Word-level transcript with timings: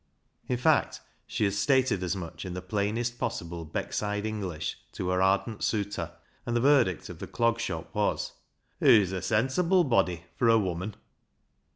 In 0.47 0.57
fact, 0.57 0.99
she 1.27 1.43
had 1.43 1.53
stated 1.53 2.01
as 2.01 2.15
much 2.15 2.43
in 2.43 2.55
the 2.55 2.61
plainest 2.63 3.19
possible 3.19 3.67
Beckside 3.67 4.25
English 4.25 4.79
to 4.93 5.09
her 5.09 5.21
ardent 5.21 5.63
suitor, 5.63 6.13
and 6.43 6.55
the 6.55 6.59
verdict 6.59 7.07
of 7.09 7.19
the 7.19 7.27
Clog 7.27 7.59
Shop 7.59 7.93
was:" 7.93 8.31
Hoo's 8.79 9.11
a 9.11 9.21
sensible 9.21 9.83
body— 9.83 10.25
for 10.37 10.49
a 10.49 10.57
woman." 10.57 10.95